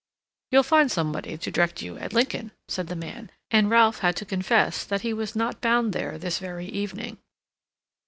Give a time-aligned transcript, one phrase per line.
[0.49, 4.25] "You'll find somebody to direct you at Lincoln," said the man; and Ralph had to
[4.25, 7.19] confess that he was not bound there this very evening.